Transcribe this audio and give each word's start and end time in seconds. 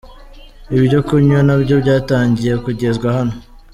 Ibyo 0.77 0.99
kunywa 1.07 1.39
nabyo 1.47 1.75
byatangiye 1.83 2.53
kugezwa 2.63 3.07
hano. 3.17 3.35